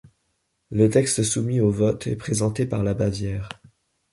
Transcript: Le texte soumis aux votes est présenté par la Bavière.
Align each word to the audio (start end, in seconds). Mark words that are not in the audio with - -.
Le 0.71 0.89
texte 0.89 1.21
soumis 1.21 1.61
aux 1.61 1.69
votes 1.69 2.07
est 2.07 2.15
présenté 2.15 2.65
par 2.65 2.81
la 2.81 2.95
Bavière. 2.95 3.49